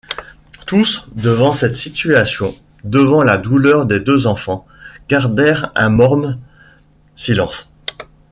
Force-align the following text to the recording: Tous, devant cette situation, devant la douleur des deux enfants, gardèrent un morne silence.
Tous, 0.65 1.05
devant 1.11 1.53
cette 1.53 1.75
situation, 1.75 2.55
devant 2.83 3.21
la 3.21 3.37
douleur 3.37 3.85
des 3.85 3.99
deux 3.99 4.25
enfants, 4.25 4.65
gardèrent 5.07 5.71
un 5.75 5.89
morne 5.89 6.39
silence. 7.15 7.69